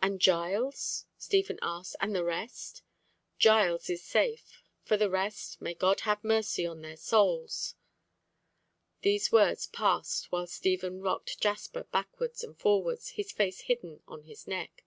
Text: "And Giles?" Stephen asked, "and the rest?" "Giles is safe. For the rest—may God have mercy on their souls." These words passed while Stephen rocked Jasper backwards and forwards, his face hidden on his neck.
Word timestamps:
"And 0.00 0.20
Giles?" 0.20 1.06
Stephen 1.18 1.58
asked, 1.60 1.96
"and 2.00 2.14
the 2.14 2.22
rest?" 2.22 2.84
"Giles 3.40 3.90
is 3.90 4.04
safe. 4.04 4.62
For 4.84 4.96
the 4.96 5.10
rest—may 5.10 5.74
God 5.74 6.02
have 6.02 6.22
mercy 6.22 6.64
on 6.64 6.80
their 6.80 6.96
souls." 6.96 7.74
These 9.02 9.32
words 9.32 9.66
passed 9.66 10.30
while 10.30 10.46
Stephen 10.46 11.00
rocked 11.02 11.40
Jasper 11.40 11.82
backwards 11.90 12.44
and 12.44 12.56
forwards, 12.56 13.08
his 13.18 13.32
face 13.32 13.62
hidden 13.62 14.00
on 14.06 14.22
his 14.22 14.46
neck. 14.46 14.84